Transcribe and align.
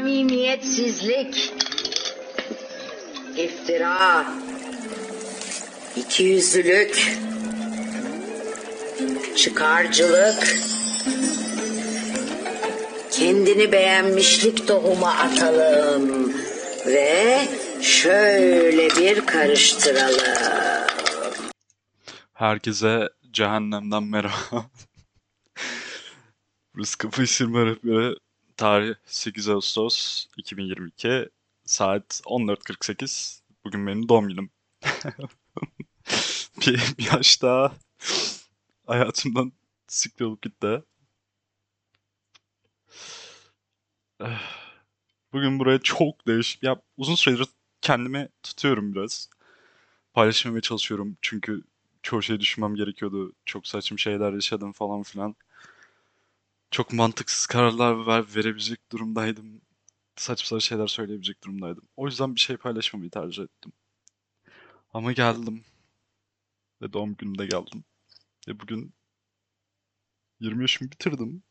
Samimiyetsizlik. 0.00 1.52
iftira, 3.36 4.26
ikiyüzlülük, 5.96 7.18
çıkarcılık, 9.36 10.56
kendini 13.10 13.72
beğenmişlik 13.72 14.68
tohumu 14.68 15.06
atalım 15.06 16.32
ve 16.86 17.38
şöyle 17.82 18.88
bir 18.90 19.26
karıştıralım. 19.26 20.86
Herkese 22.32 23.08
cehennemden 23.30 24.02
merhaba. 24.02 24.70
Kafa 26.98 27.22
İşirme 27.22 27.66
Rehberi. 27.66 28.29
Tarih 28.60 28.94
8 29.06 29.48
Ağustos 29.48 30.26
2022. 30.36 31.28
Saat 31.64 32.20
14.48. 32.26 33.40
Bugün 33.64 33.86
benim 33.86 34.08
doğum 34.08 34.28
günüm. 34.28 34.50
bir, 36.60 36.94
bir 36.98 37.12
yaş 37.12 37.42
daha 37.42 37.72
hayatımdan 38.86 39.52
siktir 39.88 40.24
olup 40.24 40.42
gitti. 40.42 40.82
Bugün 45.32 45.58
buraya 45.58 45.78
çok 45.78 46.26
değişik... 46.26 46.62
Ya 46.62 46.82
uzun 46.96 47.14
süredir 47.14 47.48
kendimi 47.80 48.28
tutuyorum 48.42 48.94
biraz. 48.94 49.30
Paylaşmamaya 50.14 50.60
çalışıyorum 50.60 51.16
çünkü 51.22 51.62
çoğu 52.02 52.22
şey 52.22 52.40
düşünmem 52.40 52.74
gerekiyordu. 52.74 53.32
Çok 53.46 53.66
saçma 53.66 53.98
şeyler 53.98 54.32
yaşadım 54.32 54.72
falan 54.72 55.02
filan. 55.02 55.36
Çok 56.70 56.92
mantıksız 56.92 57.46
kararlar 57.46 58.06
ver, 58.06 58.24
verebilecek 58.36 58.92
durumdaydım. 58.92 59.60
Saçma 60.16 60.46
sapan 60.46 60.58
şeyler 60.58 60.86
söyleyebilecek 60.86 61.44
durumdaydım. 61.44 61.88
O 61.96 62.06
yüzden 62.06 62.34
bir 62.34 62.40
şey 62.40 62.56
paylaşmamayı 62.56 63.10
tercih 63.10 63.42
ettim. 63.42 63.72
Ama 64.94 65.12
geldim. 65.12 65.64
Ve 66.82 66.92
doğum 66.92 67.14
günümde 67.14 67.46
geldim. 67.46 67.84
Ve 68.48 68.60
bugün 68.60 68.94
20 70.40 70.62
yaşımı 70.62 70.90
bitirdim. 70.90 71.42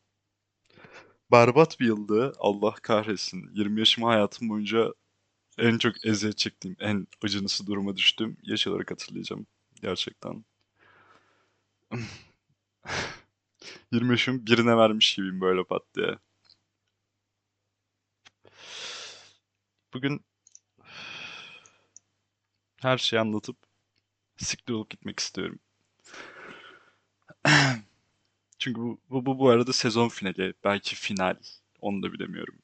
Berbat 1.32 1.80
bir 1.80 1.86
yıldı. 1.86 2.32
Allah 2.38 2.74
kahretsin. 2.74 3.50
20 3.54 3.78
yaşımı 3.80 4.06
hayatım 4.06 4.48
boyunca 4.48 4.94
en 5.58 5.78
çok 5.78 6.06
eziyet 6.06 6.38
çektiğim, 6.38 6.76
en 6.80 7.06
acınası 7.24 7.66
duruma 7.66 7.96
düştüğüm 7.96 8.36
yaş 8.42 8.66
olarak 8.66 8.90
hatırlayacağım. 8.90 9.46
Gerçekten. 9.82 10.44
20 13.92 14.10
yaşımı 14.10 14.46
birine 14.46 14.76
vermiş 14.76 15.14
gibiyim 15.14 15.40
böyle 15.40 15.64
pat 15.64 15.82
diye. 15.96 16.18
Bugün 19.94 20.24
her 22.80 22.98
şeyi 22.98 23.20
anlatıp 23.20 23.56
siktir 24.36 24.72
olup 24.72 24.90
gitmek 24.90 25.20
istiyorum. 25.20 25.58
Çünkü 28.58 28.80
bu, 28.80 29.00
bu, 29.10 29.26
bu, 29.26 29.38
bu 29.38 29.48
arada 29.48 29.72
sezon 29.72 30.08
finali. 30.08 30.54
Belki 30.64 30.96
final. 30.96 31.36
Onu 31.80 32.02
da 32.02 32.12
bilemiyorum. 32.12 32.54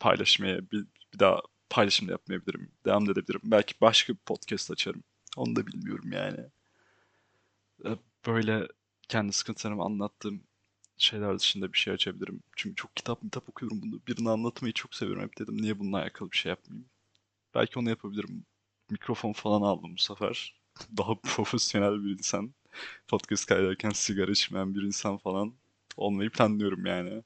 Paylaşmaya, 0.00 0.70
bir, 0.70 0.86
bir 1.14 1.18
daha 1.18 1.40
paylaşım 1.70 2.08
da 2.08 2.12
yapmayabilirim. 2.12 2.72
Devam 2.84 3.10
edebilirim. 3.10 3.40
Belki 3.44 3.74
başka 3.80 4.12
bir 4.12 4.18
podcast 4.18 4.70
açarım. 4.70 5.04
Onu 5.36 5.56
da 5.56 5.66
bilmiyorum 5.66 6.12
yani. 6.12 6.40
Böyle 8.26 8.68
kendi 9.08 9.32
sıkıntılarımı 9.32 9.82
anlattığım 9.84 10.42
şeyler 10.96 11.38
dışında 11.38 11.72
bir 11.72 11.78
şey 11.78 11.94
açabilirim. 11.94 12.42
Çünkü 12.56 12.76
çok 12.76 12.96
kitap 12.96 13.22
kitap 13.22 13.48
okuyorum 13.48 13.82
bunu. 13.82 14.00
Birini 14.08 14.30
anlatmayı 14.30 14.74
çok 14.74 14.94
seviyorum. 14.94 15.22
Hep 15.22 15.38
dedim 15.38 15.62
niye 15.62 15.78
bununla 15.78 15.98
alakalı 15.98 16.30
bir 16.32 16.36
şey 16.36 16.50
yapmayayım. 16.50 16.88
Belki 17.54 17.78
onu 17.78 17.90
yapabilirim. 17.90 18.46
Mikrofon 18.90 19.32
falan 19.32 19.62
aldım 19.62 19.94
bu 19.96 20.02
sefer. 20.02 20.60
Daha 20.96 21.14
profesyonel 21.14 22.04
bir 22.04 22.18
insan. 22.18 22.54
Podcast 23.08 23.46
kaydederken 23.46 23.90
sigara 23.90 24.32
içmeyen 24.32 24.74
bir 24.74 24.82
insan 24.82 25.18
falan 25.18 25.54
olmayı 25.96 26.30
planlıyorum 26.30 26.86
yani. 26.86 27.22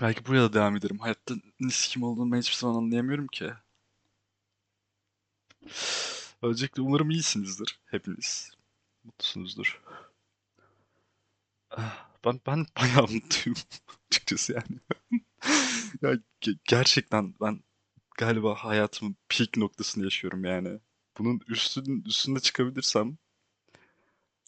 Belki 0.00 0.26
buraya 0.26 0.42
da 0.42 0.52
devam 0.52 0.76
ederim. 0.76 0.98
Hayatta 0.98 1.34
ne 1.60 1.68
kim 1.68 2.02
olduğunu 2.02 2.32
ben 2.32 2.38
hiçbir 2.38 2.56
zaman 2.56 2.74
anlayamıyorum 2.74 3.26
ki. 3.26 3.52
Öncelikle 6.42 6.82
umarım 6.82 7.10
iyisinizdir 7.10 7.78
hepiniz. 7.86 8.59
Mutlusunuzdur. 9.04 9.80
Ben 12.24 12.40
ben 12.46 12.66
bayağı 12.80 13.02
mutluyum 13.02 13.58
açıkçası 14.10 14.52
yani. 14.52 14.80
ya 16.02 16.18
gerçekten 16.64 17.34
ben 17.40 17.62
galiba 18.18 18.54
hayatımın 18.54 19.16
peak 19.28 19.56
noktasını 19.56 20.04
yaşıyorum 20.04 20.44
yani. 20.44 20.80
Bunun 21.18 21.40
üstün, 21.48 22.02
üstünde 22.06 22.40
çıkabilirsem 22.40 23.18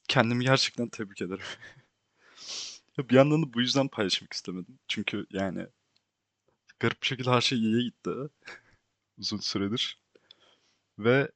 kendimi 0.08 0.44
gerçekten 0.44 0.88
tebrik 0.88 1.22
ederim. 1.22 1.44
ya 2.98 3.08
bir 3.08 3.14
yandan 3.14 3.42
da 3.42 3.52
bu 3.54 3.60
yüzden 3.60 3.88
paylaşmak 3.88 4.32
istemedim. 4.32 4.78
Çünkü 4.88 5.26
yani 5.30 5.66
garip 6.80 7.02
bir 7.02 7.06
şekilde 7.06 7.30
her 7.30 7.40
şey 7.40 7.58
iyiye 7.58 7.82
gitti. 7.82 8.10
Uzun 9.18 9.38
süredir. 9.38 9.98
Ve 10.98 11.32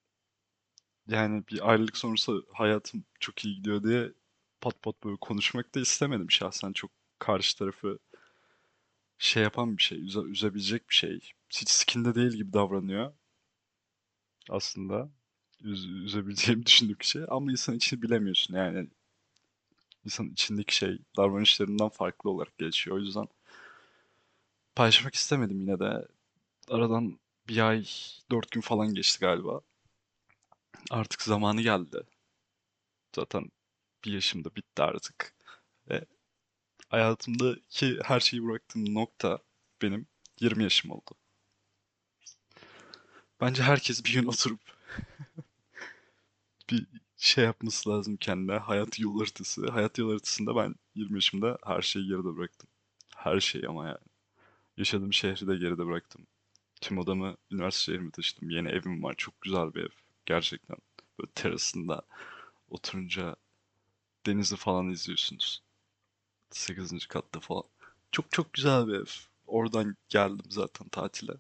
yani 1.09 1.45
bir 1.49 1.71
ayrılık 1.71 1.97
sonrası 1.97 2.43
hayatım 2.53 3.05
çok 3.21 3.45
iyi 3.45 3.57
gidiyor 3.57 3.83
diye 3.83 4.13
pat 4.61 4.83
pat 4.83 5.05
böyle 5.05 5.17
konuşmak 5.17 5.75
da 5.75 5.81
istemedim 5.81 6.31
şahsen. 6.31 6.73
Çok 6.73 6.91
karşı 7.19 7.59
tarafı 7.59 7.99
şey 9.19 9.43
yapan 9.43 9.77
bir 9.77 9.83
şey, 9.83 10.05
üze, 10.05 10.21
üzebilecek 10.21 10.91
bir 10.91 10.95
şey. 10.95 11.21
Hiç 11.51 11.71
skinde 11.71 12.15
değil 12.15 12.33
gibi 12.33 12.53
davranıyor 12.53 13.13
aslında. 14.51 15.09
Üz, 15.63 15.87
üzebileceğimi 15.87 16.67
düşündüğüm 16.67 17.03
şey 17.03 17.23
ama 17.29 17.51
insan 17.53 17.77
içini 17.77 18.03
bilemiyorsun 18.03 18.55
yani. 18.55 18.89
İnsanın 20.05 20.31
içindeki 20.31 20.77
şey 20.77 20.99
davranışlarından 21.17 21.89
farklı 21.89 22.31
olarak 22.31 22.59
gelişiyor. 22.59 22.97
O 22.97 23.01
yüzden 23.01 23.29
paylaşmak 24.75 25.15
istemedim 25.15 25.61
yine 25.61 25.79
de. 25.79 26.09
Aradan 26.71 27.19
bir 27.49 27.69
ay, 27.69 27.87
dört 28.31 28.51
gün 28.51 28.61
falan 28.61 28.95
geçti 28.95 29.21
galiba. 29.21 29.61
Artık 30.91 31.23
zamanı 31.23 31.63
geldi. 31.63 32.03
Zaten 33.17 33.51
bir 34.05 34.13
yaşımda 34.13 34.57
bitti 34.57 34.83
artık. 34.83 35.35
Ve 35.91 36.05
hayatımdaki 36.89 37.99
her 38.05 38.21
şeyi 38.21 38.45
bıraktığım 38.45 38.95
nokta 38.95 39.39
benim 39.83 40.07
20 40.41 40.63
yaşım 40.63 40.91
oldu. 40.91 41.11
Bence 43.41 43.63
herkes 43.63 44.05
bir 44.05 44.13
gün 44.13 44.27
oturup 44.27 44.61
bir 46.71 46.87
şey 47.17 47.45
yapması 47.45 47.91
lazım 47.91 48.17
kendine. 48.17 48.59
Hayat 48.59 49.01
yol 49.01 49.19
haritası. 49.19 49.71
Hayat 49.71 49.99
yol 49.99 50.11
haritasında 50.11 50.57
ben 50.57 50.75
20 50.95 51.17
yaşımda 51.17 51.59
her 51.65 51.83
şeyi 51.83 52.09
geride 52.09 52.37
bıraktım. 52.37 52.69
Her 53.17 53.41
şeyi 53.41 53.69
ama 53.69 53.87
yani. 53.87 53.99
Yaşadığım 54.77 55.13
şehri 55.13 55.47
de 55.49 55.57
geride 55.57 55.87
bıraktım. 55.87 56.27
Tüm 56.81 56.99
odamı 56.99 57.37
üniversite 57.51 57.93
şehrime 57.93 58.11
taşıdım. 58.11 58.51
Yeni 58.51 58.69
evim 58.69 59.03
var. 59.03 59.15
Çok 59.19 59.41
güzel 59.41 59.75
bir 59.75 59.83
ev. 59.83 60.06
Gerçekten. 60.27 60.77
Böyle 61.19 61.31
terasında 61.35 62.03
oturunca 62.71 63.37
denizi 64.27 64.57
falan 64.57 64.91
izliyorsunuz. 64.91 65.63
8. 66.51 67.07
katta 67.07 67.41
falan. 67.41 67.65
Çok 68.13 68.33
çok 68.33 68.53
güzel 68.53 68.89
bir 68.89 68.95
ev. 68.95 69.07
Oradan 69.47 69.97
geldim 70.09 70.51
zaten 70.51 70.89
tatile. 70.89 71.33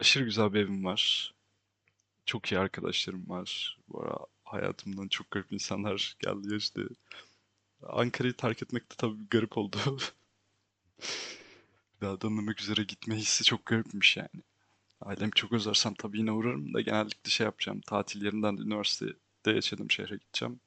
Aşırı 0.00 0.24
güzel 0.24 0.52
bir 0.54 0.60
evim 0.60 0.84
var. 0.84 1.34
Çok 2.26 2.52
iyi 2.52 2.58
arkadaşlarım 2.58 3.28
var. 3.28 3.78
Bu 3.88 4.02
ara 4.02 4.16
hayatımdan 4.44 5.08
çok 5.08 5.30
garip 5.30 5.52
insanlar 5.52 6.16
geldi 6.20 6.48
geçti. 6.48 6.82
Ankara'yı 7.82 8.34
terk 8.36 8.62
etmek 8.62 8.92
de 8.92 8.94
tabii 8.98 9.28
garip 9.30 9.58
oldu. 9.58 9.78
Daha 12.00 12.20
dönmemek 12.20 12.60
üzere 12.60 12.82
gitme 12.82 13.16
hissi 13.16 13.44
çok 13.44 13.66
garipmiş 13.66 14.16
yani. 14.16 14.42
Ailem 15.04 15.30
çok 15.30 15.52
özlersem 15.52 15.94
tabii 15.94 16.18
yine 16.18 16.32
uğrarım 16.32 16.74
da 16.74 16.80
genellikle 16.80 17.30
şey 17.30 17.44
yapacağım. 17.44 17.80
Tatil 17.80 18.24
yerinden 18.24 18.58
de 18.58 18.62
üniversitede 18.62 19.50
yaşadığım 19.50 19.90
şehre 19.90 20.16
gideceğim. 20.16 20.60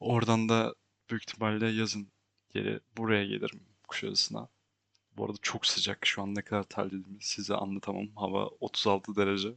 Oradan 0.00 0.48
da 0.48 0.74
büyük 1.10 1.22
ihtimalle 1.22 1.66
yazın 1.66 2.08
geri 2.54 2.80
buraya 2.96 3.26
gelirim 3.26 3.60
Kuşadası'na. 3.88 4.48
Bu 5.16 5.24
arada 5.26 5.38
çok 5.42 5.66
sıcak. 5.66 6.06
Şu 6.06 6.22
an 6.22 6.34
ne 6.34 6.42
kadar 6.42 6.62
terlediğimi 6.62 7.22
size 7.22 7.54
anlatamam. 7.54 8.08
Hava 8.16 8.46
36 8.46 9.16
derece. 9.16 9.54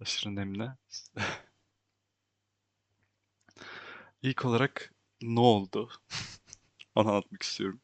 Aşırı 0.00 0.36
nemli. 0.36 0.70
İlk 4.22 4.44
olarak 4.44 4.94
ne 5.22 5.40
oldu? 5.40 5.90
Onu 6.94 7.08
anlatmak 7.10 7.42
istiyorum. 7.42 7.80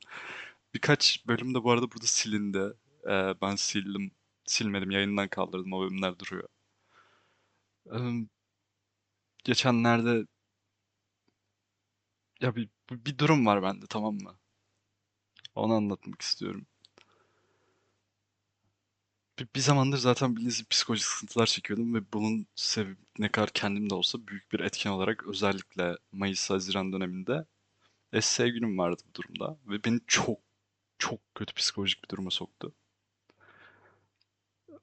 Birkaç 0.75 1.27
bölüm 1.27 1.55
de 1.55 1.65
bu 1.65 1.71
arada 1.71 1.93
burada 1.93 2.07
silindi. 2.07 2.75
Ee, 3.09 3.35
ben 3.43 3.57
sildim. 3.57 4.13
Silmedim. 4.47 4.91
Yayından 4.91 5.29
kaldırdım. 5.29 5.73
O 5.73 5.81
bölümler 5.81 6.19
duruyor. 6.19 6.49
Ee, 7.87 8.27
geçenlerde 9.45 10.27
ya 12.41 12.57
bir 12.57 12.69
Bir 12.91 13.19
durum 13.19 13.47
var 13.47 13.63
bende 13.63 13.87
tamam 13.87 14.15
mı? 14.15 14.39
Onu 15.55 15.75
anlatmak 15.75 16.23
istiyorum. 16.23 16.67
Bir, 19.39 19.49
bir 19.57 19.61
zamandır 19.61 19.99
zaten 19.99 20.33
bildiğiniz 20.33 20.69
psikolojik 20.69 21.05
sıkıntılar 21.07 21.47
çekiyordum 21.47 21.95
ve 21.95 22.13
bunun 22.13 22.47
sebebi 22.55 22.97
ne 23.19 23.29
kadar 23.33 23.51
kendim 23.51 23.91
de 23.91 23.95
olsa 23.95 24.27
büyük 24.27 24.53
bir 24.53 24.61
etken 24.61 24.91
olarak 24.91 25.27
özellikle 25.27 25.97
Mayıs-Haziran 26.13 26.93
döneminde 26.93 27.47
essay 28.13 28.51
günüm 28.51 28.79
vardı 28.79 29.03
bu 29.11 29.15
durumda 29.15 29.59
ve 29.69 29.85
beni 29.85 30.01
çok 30.09 30.41
çok 30.99 31.21
kötü 31.37 31.55
psikolojik 31.55 32.05
bir 32.05 32.09
duruma 32.11 32.31
soktu. 32.31 32.75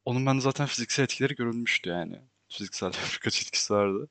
Onun 0.06 0.26
bende 0.26 0.42
zaten 0.42 0.68
fiziksel 0.68 1.04
etkileri 1.04 1.36
görülmüştü 1.36 1.90
yani. 1.90 2.22
Fiziksel 2.50 2.92
birkaç 3.14 3.42
etkisi 3.42 3.74
vardı. 3.74 4.10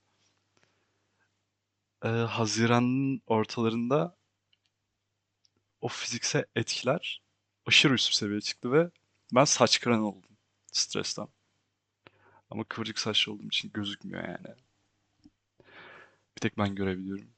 Ee, 2.05 2.09
Haziran'ın 2.09 3.23
ortalarında 3.27 4.17
o 5.81 5.89
fiziksel 5.89 6.45
etkiler 6.57 7.23
aşırı 7.67 7.95
üst 7.95 8.11
bir 8.11 8.15
seviyeye 8.15 8.41
çıktı 8.41 8.73
ve 8.73 8.91
ben 9.35 9.45
saç 9.45 9.81
kıran 9.81 10.03
oldum 10.03 10.31
stresten. 10.73 11.29
Ama 12.51 12.65
kıvırcık 12.65 12.99
saçlı 12.99 13.33
olduğum 13.33 13.47
için 13.47 13.71
gözükmüyor 13.75 14.29
yani. 14.29 14.57
Bir 16.37 16.41
tek 16.41 16.59
ben 16.59 16.75
görebiliyorum. 16.75 17.29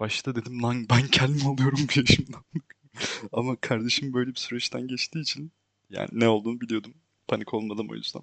Başta 0.00 0.36
dedim 0.36 0.62
lan 0.62 0.86
ben 0.90 1.08
kendim 1.08 1.46
oluyorum 1.46 1.78
bir 1.88 1.96
yaşımdan. 1.96 2.44
Ama 3.32 3.56
kardeşim 3.56 4.14
böyle 4.14 4.30
bir 4.30 4.40
süreçten 4.40 4.88
geçtiği 4.88 5.20
için 5.20 5.52
yani 5.90 6.08
ne 6.12 6.28
olduğunu 6.28 6.60
biliyordum. 6.60 6.94
Panik 7.28 7.54
olmadım 7.54 7.88
o 7.90 7.94
yüzden. 7.94 8.22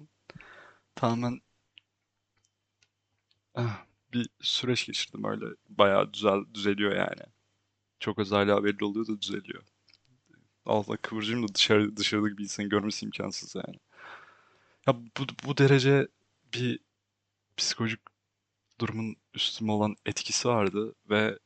Tamamen 0.94 1.40
ah, 3.54 3.84
bir 4.12 4.28
süreç 4.40 4.86
geçirdim 4.86 5.24
öyle. 5.24 5.44
Bayağı 5.68 6.12
düzel, 6.14 6.44
düzeliyor 6.54 6.96
yani. 6.96 7.32
Çok 8.00 8.18
az 8.18 8.32
hala 8.32 8.64
belli 8.64 8.84
oluyor 8.84 9.06
da 9.06 9.20
düzeliyor. 9.20 9.62
Allah 10.66 10.96
kıvırcığım 10.96 11.48
da 11.48 11.54
dışarı, 11.54 11.96
dışarıdaki 11.96 12.38
bir 12.38 12.44
insanın 12.44 12.68
görmesi 12.68 13.04
imkansız 13.06 13.54
yani. 13.54 13.76
Ya 14.86 14.96
bu, 14.96 15.22
bu 15.46 15.56
derece 15.56 16.08
bir 16.54 16.80
psikolojik 17.56 18.00
durumun 18.80 19.16
üstüme 19.34 19.72
olan 19.72 19.96
etkisi 20.06 20.48
vardı 20.48 20.94
ve 21.10 21.38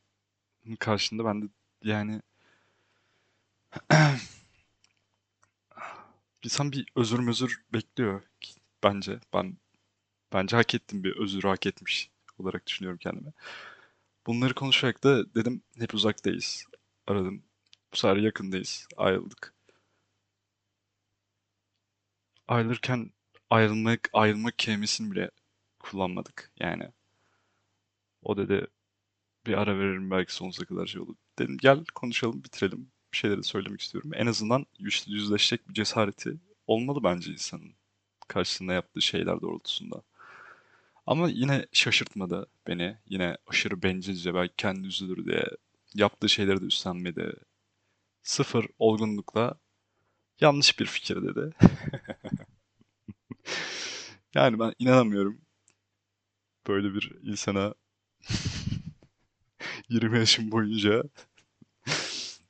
karşında 0.79 1.25
ben 1.25 1.43
de 1.43 1.47
yani 1.85 2.23
insan 6.47 6.73
bir 6.73 6.87
özür 6.97 7.19
mözür 7.19 7.65
bekliyor 7.73 8.23
bence. 8.85 9.21
Ben 9.35 9.59
bence 10.33 10.57
hak 10.57 10.75
ettim 10.75 11.05
bir 11.05 11.17
özür 11.17 11.43
hak 11.43 11.67
etmiş 11.67 12.11
olarak 12.39 12.67
düşünüyorum 12.67 12.99
kendimi. 12.99 13.33
Bunları 14.27 14.55
konuşarak 14.55 15.05
da 15.05 15.35
dedim 15.35 15.63
hep 15.79 15.95
uzaktayız. 15.95 16.67
Aradım. 17.07 17.45
Bu 17.93 17.97
sefer 17.97 18.17
yakındayız. 18.17 18.89
Ayrıldık. 18.97 19.55
Ayrılırken 22.49 23.11
ayrılmak, 23.51 24.11
ayrılmak 24.13 24.59
kelimesini 24.59 25.11
bile 25.13 25.31
kullanmadık 25.79 26.53
yani. 26.61 26.93
O 28.23 28.37
dedi 28.37 28.67
bir 29.47 29.55
ara 29.55 29.79
veririm 29.79 30.11
belki 30.11 30.35
sonsuza 30.35 30.67
kadar 30.67 30.87
şey 30.87 31.01
olur. 31.03 31.17
Dedim 31.39 31.59
gel 31.59 31.85
konuşalım 31.95 32.45
bitirelim. 32.45 32.93
Bir 33.17 33.21
şeyleri 33.21 33.45
söylemek 33.45 33.81
istiyorum. 33.81 34.11
En 34.15 34.27
azından 34.27 34.67
yüz, 34.79 35.05
yüzleşecek 35.09 35.69
bir 35.69 35.75
cesareti 35.75 36.37
olmalı 36.67 37.05
bence 37.05 37.33
insanın 37.33 37.73
karşısında 38.29 38.73
yaptığı 38.73 39.03
şeyler 39.03 39.41
doğrultusunda. 39.41 40.03
Ama 41.07 41.29
yine 41.29 41.67
şaşırtmadı 41.73 42.47
beni. 42.67 42.97
Yine 43.07 43.37
aşırı 43.47 43.83
bencilce 43.83 44.35
belki 44.35 44.55
kendi 44.57 44.87
üzülür 44.87 45.27
diye 45.27 45.45
yaptığı 45.95 46.29
şeyleri 46.29 46.61
de 46.61 46.65
üstlenmedi. 46.65 47.33
Sıfır 48.23 48.67
olgunlukla 48.79 49.55
yanlış 50.41 50.81
bir 50.81 50.87
fikir 50.87 51.23
dedi. 51.23 51.51
Yani 54.35 54.59
ben 54.59 54.73
inanamıyorum 54.79 55.41
böyle 56.69 56.95
bir 56.95 57.13
insana 57.23 57.75
20 59.89 60.19
yaşım 60.19 60.51
boyunca 60.51 61.03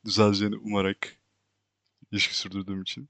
düzeleceğini 0.07 0.57
umarak 0.57 1.17
ilişki 2.13 2.39
sürdürdüğüm 2.39 2.83
için. 2.83 3.09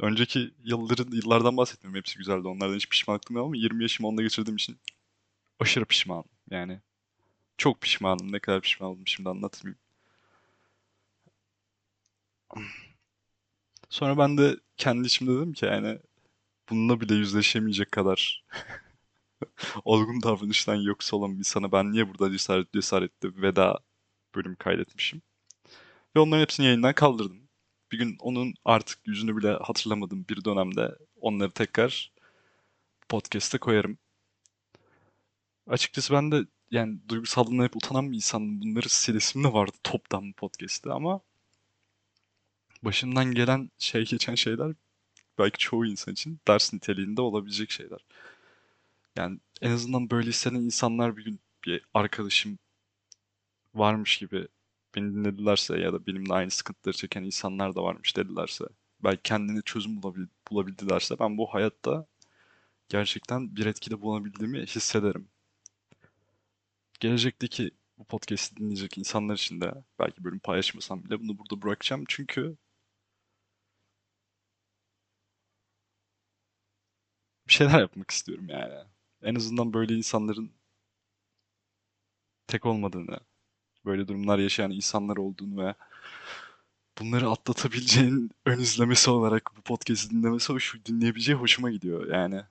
Önceki 0.00 0.54
yılların, 0.64 1.10
yıllardan 1.12 1.56
bahsetmiyorum. 1.56 1.98
Hepsi 1.98 2.18
güzeldi. 2.18 2.48
Onlardan 2.48 2.76
hiç 2.76 2.88
pişmanlıkım 2.88 3.36
yok 3.36 3.46
ama 3.46 3.56
20 3.56 3.84
yaşımı 3.84 4.08
onda 4.08 4.22
geçirdiğim 4.22 4.56
için 4.56 4.78
aşırı 5.60 5.84
pişmanım. 5.84 6.24
Yani 6.50 6.80
çok 7.58 7.80
pişmanım. 7.80 8.32
Ne 8.32 8.40
kadar 8.40 8.60
pişman 8.62 8.90
oldum 8.90 9.06
şimdi 9.06 9.28
anlatmayayım. 9.28 9.78
Sonra 13.90 14.18
ben 14.18 14.38
de 14.38 14.56
kendi 14.76 15.06
içimde 15.06 15.30
dedim 15.36 15.52
ki 15.52 15.64
yani 15.66 15.98
bununla 16.70 17.00
bile 17.00 17.14
yüzleşemeyecek 17.14 17.92
kadar 17.92 18.44
olgun 19.84 20.22
davranıştan 20.22 20.74
yoksa 20.76 21.16
olan 21.16 21.32
bir 21.34 21.38
insana 21.38 21.72
ben 21.72 21.92
niye 21.92 22.08
burada 22.08 22.32
cesaret, 22.32 22.72
cesaretli 22.72 23.42
veda 23.42 23.78
bölümü 24.34 24.56
kaydetmişim. 24.56 25.22
Ve 26.18 26.22
onların 26.22 26.42
hepsini 26.42 26.66
yayından 26.66 26.94
kaldırdım. 26.94 27.48
Bir 27.92 27.98
gün 27.98 28.16
onun 28.20 28.54
artık 28.64 28.98
yüzünü 29.06 29.36
bile 29.36 29.52
hatırlamadığım 29.52 30.26
bir 30.28 30.44
dönemde 30.44 30.94
onları 31.20 31.50
tekrar 31.50 32.12
podcast'e 33.08 33.58
koyarım. 33.58 33.98
Açıkçası 35.66 36.14
ben 36.14 36.32
de 36.32 36.46
yani 36.70 36.98
duygusallığına 37.08 37.64
hep 37.64 37.76
utanan 37.76 38.10
bir 38.12 38.16
insandım. 38.16 38.60
Bunları 38.60 38.88
silesim 38.88 39.44
de 39.44 39.52
vardı 39.52 39.76
toptan 39.84 40.28
bu 40.28 40.32
podcast'te 40.32 40.92
ama 40.92 41.20
başımdan 42.82 43.34
gelen 43.34 43.70
şey 43.78 44.04
geçen 44.04 44.34
şeyler 44.34 44.72
belki 45.38 45.58
çoğu 45.58 45.86
insan 45.86 46.12
için 46.12 46.40
ders 46.48 46.72
niteliğinde 46.74 47.20
olabilecek 47.20 47.70
şeyler. 47.70 48.06
Yani 49.16 49.40
en 49.62 49.70
azından 49.70 50.10
böyle 50.10 50.28
hisseden 50.28 50.60
insanlar 50.60 51.16
bir 51.16 51.24
gün 51.24 51.40
bir 51.64 51.84
arkadaşım 51.94 52.58
varmış 53.74 54.18
gibi 54.18 54.48
beni 54.98 55.14
dinledilerse 55.14 55.78
ya 55.80 55.92
da 55.92 56.06
benimle 56.06 56.34
aynı 56.34 56.50
sıkıntıları 56.50 56.96
çeken 56.96 57.22
insanlar 57.22 57.74
da 57.74 57.82
varmış 57.82 58.16
dedilerse 58.16 58.64
belki 59.04 59.22
kendine 59.22 59.62
çözüm 59.62 59.92
bulabil- 59.96 60.28
bulabildilerse 60.50 61.18
ben 61.18 61.38
bu 61.38 61.46
hayatta 61.54 62.06
gerçekten 62.88 63.56
bir 63.56 63.66
etkide 63.66 64.00
bulunabildiğimi 64.02 64.66
hissederim. 64.66 65.28
Gelecekteki 67.00 67.70
bu 67.98 68.04
podcast'i 68.04 68.56
dinleyecek 68.56 68.98
insanlar 68.98 69.34
için 69.34 69.60
de 69.60 69.74
belki 69.98 70.24
bölüm 70.24 70.38
paylaşmasam 70.38 71.04
bile 71.04 71.20
bunu 71.20 71.38
burada 71.38 71.62
bırakacağım 71.62 72.04
çünkü 72.08 72.56
bir 77.48 77.52
şeyler 77.52 77.80
yapmak 77.80 78.10
istiyorum 78.10 78.48
yani. 78.48 78.74
En 79.22 79.34
azından 79.34 79.72
böyle 79.74 79.94
insanların 79.94 80.52
tek 82.46 82.66
olmadığını, 82.66 83.20
böyle 83.88 84.08
durumlar 84.08 84.38
yaşayan 84.38 84.70
insanlar 84.70 85.16
olduğunu 85.16 85.66
ve 85.66 85.74
bunları 87.00 87.28
atlatabileceğin 87.28 88.30
ön 88.46 88.58
izlemesi 88.58 89.10
olarak 89.10 89.50
bu 89.56 89.62
podcast'i 89.62 90.10
dinlemesi 90.10 90.52
hoş, 90.52 90.76
dinleyebileceği 90.86 91.38
hoşuma 91.38 91.70
gidiyor 91.70 92.14
yani. 92.14 92.42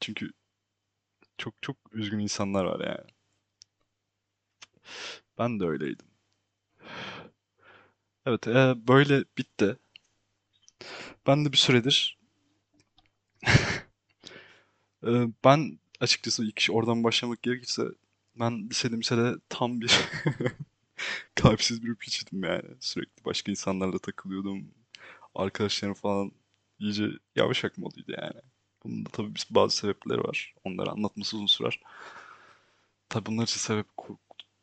Çünkü 0.00 0.30
çok 1.38 1.54
çok 1.62 1.76
üzgün 1.92 2.18
insanlar 2.18 2.64
var 2.64 2.80
yani. 2.88 3.10
Ben 5.38 5.60
de 5.60 5.64
öyleydim. 5.64 6.06
Evet, 8.26 8.48
e, 8.48 8.74
böyle 8.88 9.24
bitti. 9.38 9.76
Ben 11.26 11.44
de 11.44 11.52
bir 11.52 11.56
süredir 11.56 12.18
e, 15.06 15.10
ben 15.44 15.78
açıkçası 16.00 16.44
ilk 16.44 16.66
oradan 16.70 17.04
başlamak 17.04 17.42
gerekirse 17.42 17.82
ben 18.40 18.70
lisede 18.70 18.96
lisede 18.96 19.34
tam 19.48 19.80
bir 19.80 19.90
kalpsiz 21.34 21.84
bir 21.84 21.94
piçtim 21.94 22.44
yani. 22.44 22.68
Sürekli 22.80 23.24
başka 23.24 23.50
insanlarla 23.50 23.98
takılıyordum. 23.98 24.74
Arkadaşlarım 25.34 25.94
falan 25.94 26.32
iyice 26.78 27.08
yavaşak 27.36 27.78
moduydu 27.78 28.12
yani. 28.22 28.40
Bunun 28.84 29.06
da 29.06 29.10
tabii 29.10 29.32
bazı 29.50 29.76
sebepleri 29.76 30.20
var. 30.20 30.54
Onları 30.64 30.90
anlatması 30.90 31.36
uzun 31.36 31.46
sürer. 31.46 31.80
Tabii 33.08 33.26
bunlar 33.26 33.42
için 33.44 33.58
sebep 33.60 33.86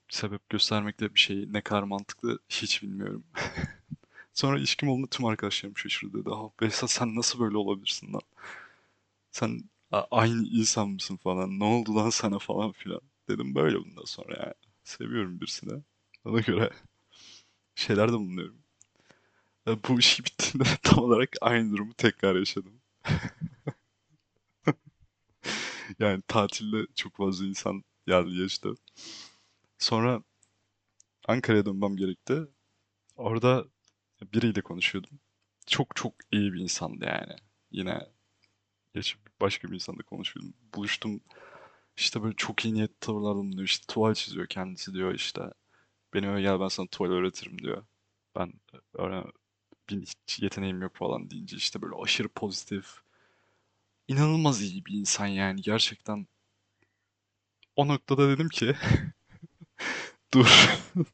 sebep 0.09 0.49
göstermekle 0.49 1.13
bir 1.15 1.19
şey 1.19 1.45
ne 1.53 1.61
kadar 1.61 1.83
mantıklı 1.83 2.39
hiç 2.49 2.83
bilmiyorum. 2.83 3.23
Sonra 4.33 4.59
ilişkim 4.59 4.89
olduğunda 4.89 5.07
tüm 5.09 5.25
arkadaşlarım 5.25 5.77
şaşırdı 5.77 6.19
dedi. 6.21 6.29
Ah 6.33 6.49
Behzat 6.61 6.91
sen 6.91 7.15
nasıl 7.15 7.39
böyle 7.39 7.57
olabilirsin 7.57 8.13
lan? 8.13 8.21
Sen 9.31 9.69
aynı 10.11 10.47
insan 10.47 10.89
mısın 10.89 11.17
falan? 11.17 11.59
Ne 11.59 11.63
oldu 11.63 11.95
lan 11.95 12.09
sana 12.09 12.39
falan 12.39 12.71
filan. 12.71 13.01
Dedim 13.29 13.55
böyle 13.55 13.77
bundan 13.79 14.05
sonra 14.05 14.37
yani. 14.39 14.53
Seviyorum 14.83 15.41
birisini. 15.41 15.83
Ona 16.25 16.39
göre 16.39 16.69
şeyler 17.75 18.09
de 18.09 18.13
bulunuyorum. 18.13 18.63
Bu 19.89 19.99
işi 19.99 20.25
bittiğinde 20.25 20.69
tam 20.83 20.99
olarak 21.03 21.29
aynı 21.41 21.71
durumu 21.73 21.93
tekrar 21.93 22.35
yaşadım. 22.35 22.81
Yani 25.99 26.21
tatilde 26.27 26.87
çok 26.95 27.15
fazla 27.17 27.45
insan 27.45 27.83
geldi 28.07 28.35
geçti. 28.35 28.69
Sonra 29.79 30.23
Ankara'ya 31.27 31.65
dönmem 31.65 31.95
gerekti. 31.97 32.47
Orada 33.15 33.65
biriyle 34.33 34.61
konuşuyordum. 34.61 35.19
Çok 35.67 35.95
çok 35.95 36.13
iyi 36.31 36.53
bir 36.53 36.59
insandı 36.61 37.05
yani. 37.05 37.35
Yine 37.71 38.07
geçip 38.95 39.19
başka 39.41 39.67
bir 39.69 39.75
insanla 39.75 40.03
konuşuyordum. 40.03 40.53
Buluştum. 40.75 41.21
İşte 41.97 42.23
böyle 42.23 42.35
çok 42.35 42.65
iyi 42.65 42.73
niyetli 42.73 42.99
tavırlarda 42.99 43.35
bulunuyor. 43.37 43.63
İşte 43.63 43.85
tuval 43.93 44.13
çiziyor 44.13 44.47
kendisi 44.47 44.93
diyor 44.93 45.15
işte. 45.15 45.41
Benim 46.13 46.29
eve 46.29 46.41
gel 46.41 46.59
ben 46.59 46.67
sana 46.67 46.87
tuval 46.87 47.09
öğretirim 47.11 47.59
diyor. 47.59 47.85
Ben 48.35 48.53
öyle 48.93 49.23
bir 49.89 50.01
hiç 50.01 50.39
yeteneğim 50.41 50.81
yok 50.81 50.95
falan 50.95 51.29
deyince 51.29 51.57
işte 51.57 51.81
böyle 51.81 51.95
aşırı 52.03 52.29
pozitif. 52.29 53.01
inanılmaz 54.07 54.61
iyi 54.61 54.85
bir 54.85 54.93
insan 54.93 55.27
yani 55.27 55.61
gerçekten. 55.61 56.27
O 57.75 57.87
noktada 57.87 58.29
dedim 58.29 58.49
ki 58.49 58.75
dur. 60.33 60.47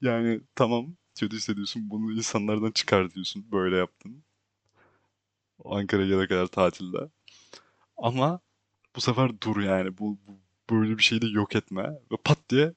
Yani 0.00 0.40
tamam 0.54 0.96
kötü 1.14 1.36
hissediyorsun 1.36 1.90
bunu 1.90 2.12
insanlardan 2.12 2.70
çıkar 2.70 3.10
diyorsun 3.14 3.46
böyle 3.52 3.76
yaptın. 3.76 4.24
Ankara'ya 5.64 6.08
gelene 6.08 6.26
kadar 6.28 6.46
tatilde. 6.46 6.98
Ama 7.96 8.40
bu 8.96 9.02
sefer 9.02 9.40
dur 9.42 9.62
yani 9.62 9.98
bu, 9.98 10.18
bu 10.28 10.40
böyle 10.70 10.98
bir 10.98 11.02
şeyi 11.02 11.22
de 11.22 11.26
yok 11.28 11.56
etme. 11.56 11.82
Ve 12.12 12.16
pat 12.24 12.38
diye 12.50 12.74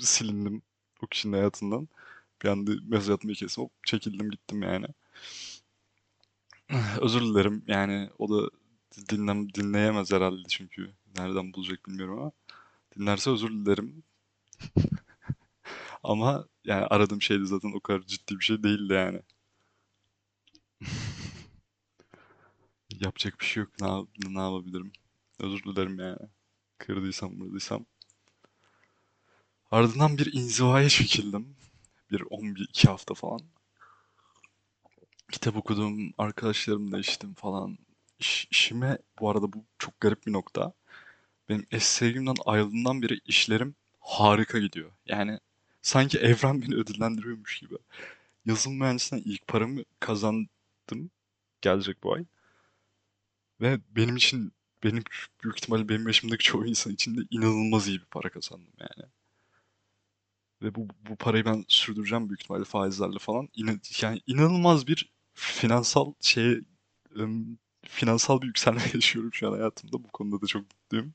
silindim 0.00 0.62
o 1.02 1.06
kişinin 1.06 1.32
hayatından. 1.32 1.88
Bir 2.42 2.48
anda 2.48 2.72
mesaj 2.84 3.10
atmayı 3.10 3.36
kestim 3.36 3.64
hop 3.64 3.72
çekildim 3.86 4.30
gittim 4.30 4.62
yani. 4.62 4.86
Özür 7.00 7.20
dilerim 7.20 7.64
yani 7.66 8.10
o 8.18 8.28
da 8.30 8.50
dinlem, 9.10 9.54
dinleyemez 9.54 10.12
herhalde 10.12 10.42
çünkü 10.48 10.90
nereden 11.18 11.52
bulacak 11.54 11.86
bilmiyorum 11.86 12.18
ama 12.18 12.32
dinlerse 12.98 13.30
özür 13.30 13.50
dilerim. 13.50 14.04
Ama 16.02 16.46
yani 16.64 16.84
aradığım 16.86 17.22
şey 17.22 17.40
de 17.40 17.44
zaten 17.46 17.72
o 17.76 17.80
kadar 17.80 18.02
ciddi 18.02 18.38
bir 18.38 18.44
şey 18.44 18.62
değildi 18.62 18.92
yani. 18.92 19.22
Yapacak 23.00 23.40
bir 23.40 23.44
şey 23.44 23.62
yok. 23.62 23.72
Ne, 23.80 23.86
ne 24.34 24.40
yapabilirim? 24.40 24.92
Özür 25.40 25.62
dilerim 25.64 25.98
yani. 25.98 26.18
Kırdıysam, 26.78 27.40
vurduysam. 27.40 27.86
Ardından 29.70 30.18
bir 30.18 30.32
inzivaya 30.32 30.88
çekildim. 30.88 31.56
Bir 32.10 32.20
11-2 32.30 32.88
hafta 32.88 33.14
falan. 33.14 33.40
Kitap 35.32 35.56
okudum, 35.56 36.12
arkadaşlarımla 36.18 36.98
içtim 36.98 37.34
falan. 37.34 37.78
İş, 38.18 38.48
işime, 38.50 38.98
bu 39.20 39.30
arada 39.30 39.52
bu 39.52 39.64
çok 39.78 40.00
garip 40.00 40.26
bir 40.26 40.32
nokta. 40.32 40.72
Benim 41.48 41.66
eski 41.70 41.94
sevgilimden 41.94 42.36
ayrıldığımdan 42.46 43.02
beri 43.02 43.20
işlerim 43.26 43.74
harika 44.00 44.58
gidiyor. 44.58 44.90
Yani 45.06 45.40
sanki 45.82 46.18
evren 46.18 46.62
beni 46.62 46.74
ödüllendiriyormuş 46.74 47.60
gibi. 47.60 47.74
Yazılım 48.46 48.78
mühendisliğinden 48.78 49.30
ilk 49.30 49.48
paramı 49.48 49.82
kazandım. 50.00 51.10
Gelecek 51.62 52.02
bu 52.04 52.14
ay. 52.14 52.24
Ve 53.60 53.80
benim 53.96 54.16
için, 54.16 54.52
benim 54.84 55.02
büyük 55.44 55.56
ihtimalle 55.58 55.88
benim 55.88 56.06
yaşımdaki 56.06 56.44
çoğu 56.44 56.66
insan 56.66 56.92
için 56.92 57.16
de 57.16 57.20
inanılmaz 57.30 57.88
iyi 57.88 58.00
bir 58.00 58.04
para 58.04 58.30
kazandım 58.30 58.72
yani. 58.80 59.08
Ve 60.62 60.74
bu, 60.74 60.88
bu 61.10 61.16
parayı 61.16 61.44
ben 61.44 61.64
sürdüreceğim 61.68 62.28
büyük 62.28 62.40
ihtimalle 62.42 62.64
faizlerle 62.64 63.18
falan. 63.18 63.48
İna- 63.56 63.80
yani 64.02 64.20
inanılmaz 64.26 64.86
bir 64.86 65.12
finansal 65.34 66.14
şey, 66.20 66.60
finansal 67.86 68.40
bir 68.42 68.46
yükselme 68.46 68.80
yaşıyorum 68.94 69.34
şu 69.34 69.48
an 69.48 69.52
hayatımda. 69.52 69.92
Bu 70.04 70.08
konuda 70.08 70.42
da 70.42 70.46
çok 70.46 70.62
mutluyum. 70.62 71.14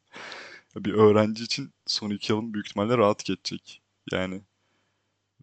Bir 0.77 0.93
öğrenci 0.93 1.43
için 1.43 1.73
son 1.87 2.09
iki 2.09 2.31
yılım 2.33 2.53
büyük 2.55 2.67
ihtimalle 2.67 2.97
rahat 2.99 3.25
geçecek. 3.25 3.81
Yani 4.11 4.43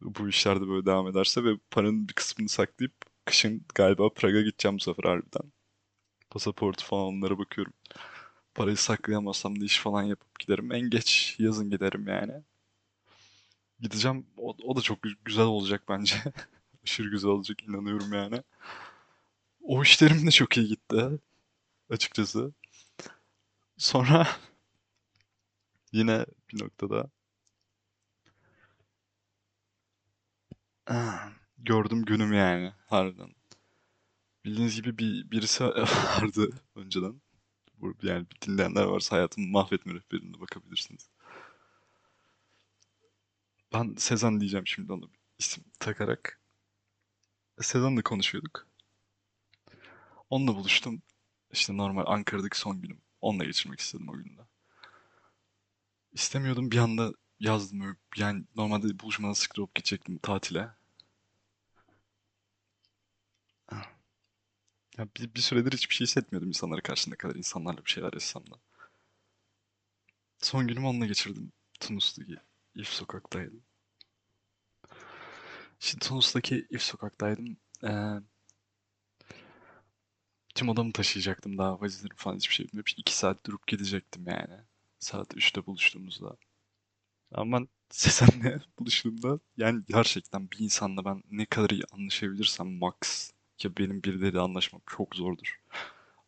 bu 0.03 0.29
işlerde 0.29 0.69
böyle 0.69 0.87
devam 0.87 1.09
ederse 1.09 1.45
ve 1.45 1.57
paranın 1.71 2.09
bir 2.09 2.15
kısmını 2.15 2.49
saklayıp 2.49 2.93
kışın 3.25 3.65
galiba 3.75 4.11
Prag'a 4.15 4.41
gideceğim 4.41 4.77
bu 4.79 4.83
sefer 4.83 5.05
harbiden. 5.05 5.53
Pasaport 6.31 6.83
falan 6.85 7.05
onlara 7.07 7.39
bakıyorum. 7.39 7.75
Parayı 8.55 8.77
saklayamazsam 8.77 9.61
da 9.61 9.67
iş 9.67 9.81
falan 9.81 10.03
yapıp 10.05 10.41
giderim. 10.41 10.73
En 10.73 10.91
geç 10.91 11.37
yazın 11.41 11.71
giderim 11.71 12.09
yani. 12.09 12.33
Gideceğim. 13.81 14.27
O, 14.37 14.57
o 14.65 14.77
da 14.77 14.81
çok 14.81 14.99
gü- 15.05 15.17
güzel 15.25 15.45
olacak 15.45 15.83
bence. 15.89 16.15
Aşırı 16.85 17.09
güzel 17.11 17.31
olacak 17.31 17.63
inanıyorum 17.65 18.13
yani. 18.13 18.43
O 19.61 19.83
işlerim 19.83 20.27
de 20.27 20.31
çok 20.31 20.57
iyi 20.57 20.69
gitti 20.69 21.05
açıkçası. 21.91 22.55
Sonra 23.79 24.27
yine 25.93 26.27
bir 26.53 26.63
noktada 26.63 27.11
gördüm 31.59 32.05
günüm 32.05 32.33
yani 32.33 32.73
harbiden. 32.87 33.35
Bildiğiniz 34.45 34.77
gibi 34.77 34.99
bir 34.99 35.31
birisi 35.31 35.65
vardı 35.65 36.51
önceden. 36.75 37.21
Yani 38.03 38.27
dinleyenler 38.43 38.85
varsa 38.85 39.17
hayatımı 39.17 39.47
mahvetme 39.49 39.95
rehberine 39.95 40.41
bakabilirsiniz. 40.41 41.09
Ben 43.73 43.95
Sezen 43.99 44.41
diyeceğim 44.41 44.67
şimdi 44.67 44.93
ona 44.93 45.03
bir 45.03 45.19
isim 45.39 45.65
takarak. 45.79 46.41
Sezen'le 47.61 48.03
konuşuyorduk. 48.03 48.67
Onunla 50.31 50.55
buluştum. 50.55 51.03
İşte 51.53 51.77
normal 51.77 52.05
Ankara'daki 52.07 52.59
son 52.59 52.83
günüm. 52.83 53.01
Onunla 53.21 53.45
geçirmek 53.45 53.81
istedim 53.81 54.09
o 54.09 54.13
günde. 54.13 54.41
İstemiyordum 56.13 56.71
bir 56.71 56.79
anda 56.79 57.13
yazdım. 57.41 57.97
Yani 58.17 58.45
normalde 58.57 58.99
buluşmadan 59.01 59.33
sıkıntı 59.33 59.63
olup 59.63 59.75
gidecektim 59.75 60.19
tatile. 60.19 60.71
Ya 64.99 65.09
bir, 65.17 65.35
bir 65.35 65.41
süredir 65.41 65.73
hiçbir 65.73 65.95
şey 65.95 66.07
hissetmiyordum 66.07 66.49
insanlara 66.49 66.81
karşı 66.81 67.11
ne 67.11 67.17
kadar 67.17 67.35
insanlarla 67.35 67.85
bir 67.85 67.91
şeyler 67.91 68.13
yaşasam 68.13 68.51
da. 68.51 68.57
Son 70.39 70.67
günümü 70.67 70.87
onunla 70.87 71.07
geçirdim. 71.07 71.53
Tunus'taki 71.81 72.37
İF 72.75 72.89
sokaktaydım. 72.89 73.63
Şimdi 75.79 76.05
Tunus'taki 76.07 76.67
İF 76.71 76.83
sokaktaydım. 76.83 77.57
Ee, 77.85 77.89
tüm 80.55 80.69
odamı 80.69 80.93
taşıyacaktım 80.93 81.59
daha 81.59 81.81
valizlerim 81.81 82.17
falan 82.17 82.37
hiçbir 82.37 82.55
şey 82.55 82.67
bilmiyorum. 82.69 82.93
İki 82.97 83.17
saat 83.17 83.47
durup 83.47 83.67
gidecektim 83.67 84.25
yani. 84.27 84.55
Saat 84.99 85.37
üçte 85.37 85.67
buluştuğumuzda. 85.67 86.37
Ama 87.33 87.59
ben 87.61 87.69
Sezen'le 87.91 88.61
buluştuğumda 88.81 89.41
yani 89.57 89.83
gerçekten 89.89 90.51
bir 90.51 90.59
insanla 90.61 91.07
ben 91.07 91.23
ne 91.31 91.47
kadar 91.47 91.71
iyi 91.71 91.83
anlaşabilirsem 91.93 92.79
max 92.79 93.33
ki 93.59 93.77
benim 93.79 94.03
birileriyle 94.05 94.41
anlaşmam 94.41 94.83
çok 94.87 95.17
zordur. 95.17 95.61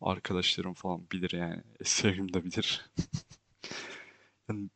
Arkadaşlarım 0.01 0.73
falan 0.73 1.07
bilir 1.11 1.31
yani. 1.31 1.63
Sevgilim 1.83 2.33
de 2.33 2.45
bilir. 2.45 2.91
Yani 4.49 4.69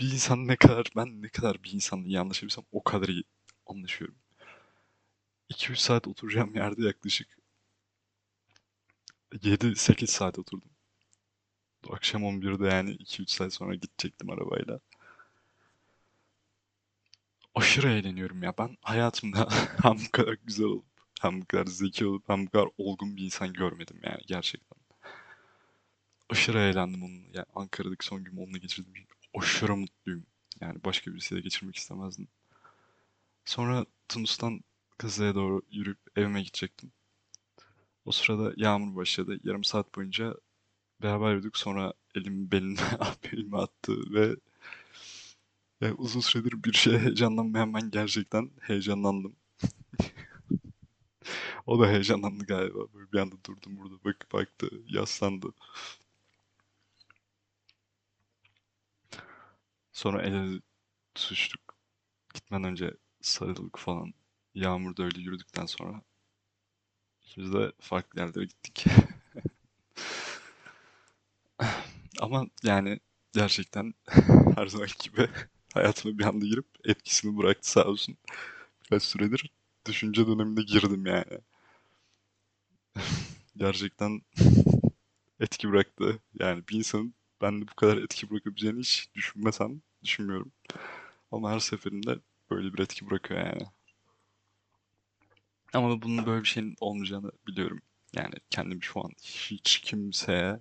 bir 0.00 0.12
insan 0.12 0.48
ne 0.48 0.56
kadar 0.56 0.86
ben 0.96 1.22
ne 1.22 1.28
kadar 1.28 1.62
bir 1.64 1.72
insanla 1.72 2.06
iyi 2.06 2.20
anlaşabilirsem 2.20 2.64
o 2.72 2.84
kadar 2.84 3.08
iyi 3.08 3.24
anlaşıyorum. 3.66 4.16
2-3 5.50 5.76
saat 5.76 6.08
oturacağım 6.08 6.54
yerde 6.54 6.82
yaklaşık 6.84 7.28
7-8 9.32 10.06
saat 10.06 10.38
oturdum. 10.38 10.70
Akşam 11.90 12.22
11'de 12.22 12.66
yani 12.68 12.90
2-3 12.90 13.30
saat 13.30 13.52
sonra 13.52 13.74
gidecektim 13.74 14.30
arabayla. 14.30 14.80
Aşırı 17.54 17.88
eğleniyorum 17.90 18.42
ya. 18.42 18.54
Ben 18.58 18.76
hayatımda 18.82 19.48
hem 19.82 19.96
bu 19.98 20.10
kadar 20.12 20.36
güzel 20.44 20.66
olup 20.66 20.84
hem 21.20 21.40
bu 21.40 21.46
kadar 21.46 21.66
zeki 21.66 22.06
olup 22.06 22.28
hem 22.28 22.46
bu 22.46 22.50
kadar 22.50 22.68
olgun 22.78 23.16
bir 23.16 23.24
insan 23.24 23.52
görmedim 23.52 24.00
yani 24.02 24.20
gerçekten. 24.26 24.78
Aşırı 26.30 26.58
eğlendim 26.58 27.02
onunla. 27.02 27.28
Yani 27.32 27.46
Ankara'daki 27.54 28.06
son 28.06 28.24
günümü 28.24 28.40
onunla 28.40 28.58
geçirdiğim 28.58 28.96
için 28.96 29.13
aşırı 29.34 29.76
mutluyum. 29.76 30.26
Yani 30.60 30.84
başka 30.84 31.12
birisiyle 31.12 31.40
geçirmek 31.40 31.76
istemezdim. 31.76 32.28
Sonra 33.44 33.86
Tunus'tan 34.08 34.60
Kızılay'a 34.98 35.34
doğru 35.34 35.62
yürüyüp 35.70 35.98
evime 36.16 36.42
gidecektim. 36.42 36.92
O 38.04 38.12
sırada 38.12 38.52
yağmur 38.56 38.96
başladı. 38.96 39.40
Yarım 39.44 39.64
saat 39.64 39.94
boyunca 39.96 40.34
beraber 41.02 41.32
yürüdük. 41.32 41.56
Sonra 41.56 41.92
elimi 42.14 42.52
beline, 42.52 42.80
belime 43.24 43.56
attı 43.58 44.14
ve 44.14 44.36
yani 45.80 45.94
uzun 45.94 46.20
süredir 46.20 46.64
bir 46.64 46.72
şeye 46.72 46.98
heyecanlanmayan 46.98 47.74
ben 47.74 47.90
gerçekten 47.90 48.50
heyecanlandım. 48.60 49.36
O 51.66 51.80
da 51.80 51.88
heyecanlandı 51.88 52.44
galiba. 52.46 52.78
Böyle 52.94 53.12
bir 53.12 53.18
anda 53.18 53.36
durdum 53.46 53.76
burada 53.76 54.04
bakıp 54.04 54.32
baktı, 54.32 54.70
yaslandı. 54.88 55.46
Sonra 59.94 60.22
el 60.22 60.34
ele 60.34 60.60
tutuştuk. 61.14 61.76
Gitmeden 62.34 62.64
önce 62.64 62.94
sarıldık 63.22 63.78
falan. 63.78 64.14
Yağmurda 64.54 65.02
öyle 65.04 65.20
yürüdükten 65.20 65.66
sonra 65.66 66.02
ikimiz 67.22 67.52
de 67.52 67.72
farklı 67.80 68.20
yerlere 68.20 68.44
gittik. 68.44 68.84
Ama 72.20 72.46
yani 72.62 73.00
gerçekten 73.32 73.94
her 74.56 74.66
zaman 74.66 74.88
gibi 75.04 75.28
hayatıma 75.74 76.18
bir 76.18 76.24
anda 76.24 76.46
girip 76.46 76.66
etkisini 76.84 77.36
bıraktı 77.38 77.70
sağ 77.70 77.84
olsun. 77.84 78.16
Birkaç 78.84 79.02
süredir 79.02 79.50
düşünce 79.86 80.26
dönemine 80.26 80.62
girdim 80.62 81.06
yani. 81.06 81.38
Gerçekten 83.56 84.22
etki 85.40 85.68
bıraktı. 85.70 86.18
Yani 86.40 86.68
bir 86.68 86.76
insanın 86.76 87.14
bende 87.44 87.68
bu 87.68 87.74
kadar 87.74 87.96
etki 87.96 88.30
bırakabileceğini 88.30 88.80
hiç 88.80 89.08
düşünmesem 89.14 89.82
düşünmüyorum. 90.04 90.52
Ama 91.32 91.50
her 91.52 91.58
seferinde 91.58 92.18
böyle 92.50 92.74
bir 92.74 92.78
etki 92.78 93.10
bırakıyor 93.10 93.40
yani. 93.46 93.62
Ama 95.74 96.02
bunun 96.02 96.26
böyle 96.26 96.42
bir 96.42 96.48
şeyin 96.48 96.76
olmayacağını 96.80 97.32
biliyorum. 97.46 97.80
Yani 98.14 98.34
kendimi 98.50 98.82
şu 98.82 99.00
an 99.04 99.10
hiç 99.22 99.78
kimseye 99.80 100.60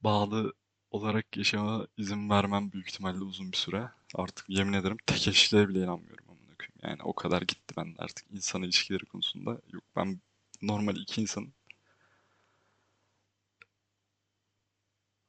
bağlı 0.00 0.52
olarak 0.90 1.36
yaşama 1.36 1.86
izin 1.96 2.30
vermem 2.30 2.72
büyük 2.72 2.88
ihtimalle 2.88 3.24
uzun 3.24 3.52
bir 3.52 3.56
süre. 3.56 3.90
Artık 4.14 4.44
yemin 4.48 4.72
ederim 4.72 4.96
tek 5.06 5.28
eşliğe 5.28 5.68
bile 5.68 5.78
inanmıyorum 5.78 6.24
amına 6.28 6.54
koyayım. 6.58 6.74
Yani 6.82 7.02
o 7.02 7.12
kadar 7.14 7.42
gitti 7.42 7.74
ben 7.76 7.94
de 7.94 7.98
artık 7.98 8.26
insan 8.32 8.62
ilişkileri 8.62 9.04
konusunda. 9.04 9.50
Yok 9.50 9.84
ben 9.96 10.20
normal 10.62 10.96
iki 10.96 11.20
insanın 11.22 11.52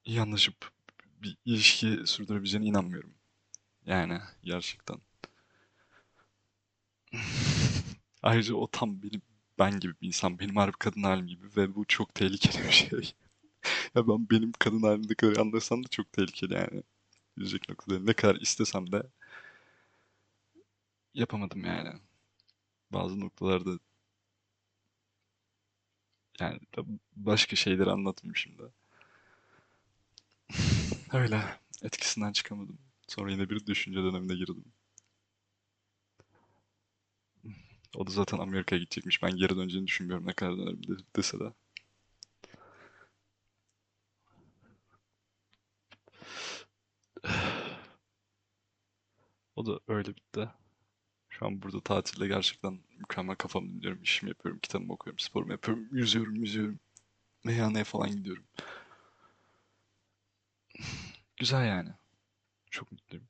iyi 0.08 0.22
anlaşıp 0.22 0.72
bir 1.24 1.38
ilişki 1.46 2.00
sürdürebileceğine 2.06 2.68
inanmıyorum. 2.68 3.14
Yani 3.88 4.20
gerçekten. 4.44 4.98
Ayrıca 8.24 8.56
o 8.56 8.68
tam 8.72 9.04
benim 9.04 9.22
ben 9.60 9.80
gibi 9.80 9.94
bir 10.02 10.08
insan. 10.08 10.40
Benim 10.40 10.56
harbi 10.56 10.78
kadın 10.80 11.04
halim 11.04 11.28
gibi 11.28 11.48
ve 11.58 11.76
bu 11.76 11.86
çok 11.86 12.16
tehlikeli 12.16 12.64
bir 12.68 12.72
şey. 12.72 13.14
Ya 13.96 14.08
ben 14.08 14.30
benim 14.32 14.52
kadın 14.60 14.84
halimde 14.84 15.16
kadar 15.16 15.38
anlasam 15.38 15.84
da 15.84 15.88
çok 15.90 16.14
tehlikeli 16.14 16.54
yani. 16.54 16.84
Yüzecek 17.38 17.70
noktada. 17.70 18.00
Ne 18.00 18.14
kadar 18.14 18.36
istesem 18.36 18.92
de 18.92 19.04
yapamadım 21.14 21.66
yani. 21.66 21.90
Bazı 22.92 23.20
noktalarda 23.20 23.80
yani 26.40 26.60
başka 27.16 27.56
şeyleri 27.56 27.92
anlatmayayım 27.92 28.36
şimdi. 28.36 28.64
Öyle. 31.14 31.42
Etkisinden 31.84 32.32
çıkamadım. 32.32 32.80
Sonra 33.08 33.32
yine 33.32 33.50
bir 33.50 33.66
düşünce 33.66 34.00
dönemine 34.00 34.36
girdim. 34.36 34.66
O 37.98 38.08
da 38.08 38.12
zaten 38.12 38.38
Amerika'ya 38.38 38.80
gidecekmiş. 38.82 39.24
Ben 39.24 39.36
geri 39.38 39.56
döneceğini 39.56 39.88
düşünmüyorum 39.88 40.28
ne 40.28 40.34
kadar 40.34 40.58
dönerim 40.58 40.84
de- 40.88 41.04
dese 41.16 41.40
de. 41.40 41.54
O 49.56 49.66
da 49.66 49.80
öyle 49.88 50.16
bitti. 50.16 50.50
Şu 51.30 51.46
an 51.48 51.64
burada 51.64 51.82
tatilde 51.82 52.28
gerçekten 52.28 52.80
mükemmel 53.00 53.36
kafamı 53.36 53.68
dinliyorum. 53.70 54.04
İşimi 54.04 54.30
yapıyorum, 54.30 54.60
kitabımı 54.64 54.94
okuyorum, 54.94 55.20
sporumu 55.20 55.52
yapıyorum, 55.54 55.88
yüzüyorum, 55.92 56.36
yüzüyorum. 56.36 56.80
Meyhaneye 57.46 57.86
falan 57.86 58.12
gidiyorum. 58.12 58.46
Güzel 61.38 61.68
yani. 61.68 61.90
Çok 62.72 62.92
mutluyum. 62.92 63.28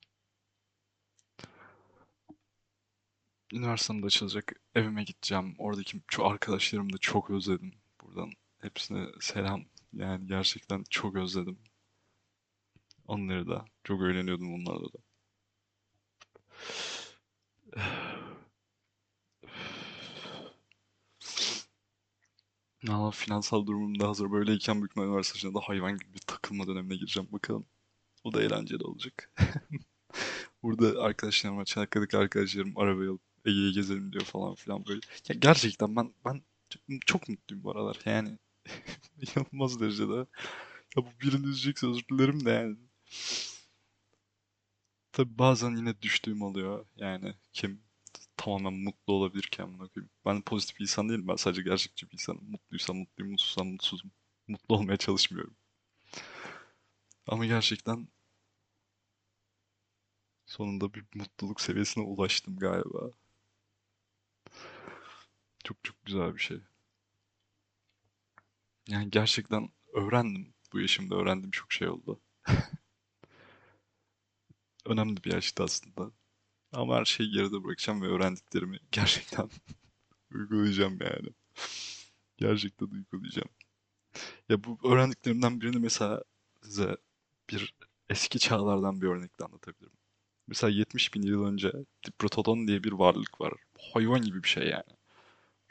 Üniversitem 3.54 4.02
de 4.02 4.06
açılacak. 4.06 4.54
Evime 4.76 5.04
gideceğim. 5.04 5.56
Oradaki 5.58 6.02
şu 6.12 6.26
arkadaşlarımı 6.26 6.94
da 6.94 6.98
çok 6.98 7.30
özledim. 7.30 7.74
Buradan 8.02 8.32
hepsine 8.62 9.08
selam. 9.20 9.66
Yani 9.94 10.28
gerçekten 10.28 10.84
çok 10.90 11.16
özledim. 11.16 11.60
Onları 13.08 13.48
da. 13.48 13.66
Çok 13.84 14.02
eğleniyordum 14.02 14.54
onlarla 14.54 14.88
da. 14.94 15.00
Ama 22.90 23.12
finansal 23.12 23.68
durumum 23.68 24.00
da 24.00 24.08
hazır 24.08 24.32
böyleyken 24.32 24.76
büyük 24.76 24.92
ihtimalle 24.92 25.10
üniversite 25.10 25.40
sınavında 25.40 25.60
hayvan 25.64 25.98
gibi 25.98 26.14
bir 26.14 26.20
takılma 26.20 26.68
dönemine 26.68 26.96
gireceğim 26.96 27.30
bakalım. 27.32 27.66
O 28.24 28.34
da 28.34 28.44
eğlenceli 28.44 28.84
olacak. 28.84 29.34
Burada 30.64 31.02
arkadaşlarım 31.04 31.58
var, 31.58 31.66
Çanakkale'deki 31.66 32.18
arkadaşlarım 32.18 32.78
arabayı 32.78 33.10
alıp 33.10 33.22
Ege'yi 33.46 33.74
gezelim 33.74 34.14
diyor 34.14 34.24
falan 34.24 34.56
filan 34.56 34.86
böyle. 34.86 35.00
Ya 35.30 35.36
gerçekten 35.40 35.96
ben 35.96 36.14
ben 36.26 36.42
çok, 36.70 36.82
çok 37.08 37.30
mutluyum 37.30 37.64
bu 37.64 37.72
aralar. 37.72 38.00
Yani 38.06 38.38
inanılmaz 39.22 39.80
derecede. 39.80 40.16
Ya 40.98 41.04
bu 41.06 41.10
birini 41.22 41.48
üzecekse 41.48 41.88
özür 41.88 42.04
dilerim 42.12 42.46
de 42.46 42.52
yani. 42.52 42.78
Tabii 45.12 45.38
bazen 45.40 45.76
yine 45.76 46.02
düştüğüm 46.02 46.42
oluyor. 46.42 46.86
Yani 46.96 47.34
kim 47.54 47.82
tamamen 48.48 48.74
mutlu 48.74 49.14
olabilirken 49.14 49.80
bunu. 49.80 49.90
Ben 50.26 50.42
pozitif 50.42 50.78
bir 50.80 50.82
insan 50.82 51.10
değilim. 51.10 51.28
Ben 51.28 51.36
sadece 51.36 51.62
gerçekçi 51.62 52.08
bir 52.08 52.14
insanım. 52.14 52.52
Mutluysam 52.52 52.98
mutluyum, 52.98 53.32
mutsuzsam 53.32 53.68
mutsuzum. 53.68 54.12
Mutlu 54.48 54.76
olmaya 54.76 54.98
çalışmıyorum. 54.98 55.56
Ama 57.28 57.46
gerçekten 57.46 58.08
sonunda 60.46 60.94
bir 60.94 61.06
mutluluk 61.16 61.62
seviyesine 61.62 62.04
ulaştım 62.04 62.58
galiba. 62.58 63.12
Çok 65.64 65.84
çok 65.84 66.06
güzel 66.06 66.36
bir 66.36 66.40
şey. 66.40 66.60
Yani 68.88 69.10
gerçekten 69.10 69.70
öğrendim. 69.94 70.54
Bu 70.74 70.80
yaşımda 70.80 71.16
öğrendiğim 71.16 71.52
çok 71.52 71.74
şey 71.74 71.90
oldu. 71.90 72.22
Önemli 74.86 75.24
bir 75.24 75.34
yaştı 75.34 75.64
aslında. 75.64 76.12
Ama 76.78 76.96
her 76.96 77.06
şeyi 77.06 77.32
geride 77.32 77.64
bırakacağım 77.64 78.02
ve 78.02 78.08
öğrendiklerimi 78.08 78.80
gerçekten 78.92 79.50
uygulayacağım 80.34 80.98
yani. 81.02 81.30
Gerçekten 82.38 82.86
uygulayacağım. 82.86 83.50
Ya 84.50 84.64
bu 84.64 84.80
öğrendiklerimden 84.84 85.62
birini 85.62 85.80
mesela 85.80 86.24
size 86.62 86.98
bir 87.50 87.74
eski 88.10 88.40
çağlardan 88.40 89.02
bir 89.02 89.08
örnekle 89.08 89.46
anlatabilirim. 89.46 89.98
Mesela 90.48 90.72
70 90.72 91.14
bin 91.14 91.22
yıl 91.22 91.46
önce 91.46 91.74
Diprotodon 92.08 92.68
diye 92.68 92.84
bir 92.84 92.92
varlık 92.92 93.42
var. 93.42 93.54
Hayvan 93.94 94.22
gibi 94.22 94.44
bir 94.44 94.50
şey 94.50 94.68
yani. 94.68 94.98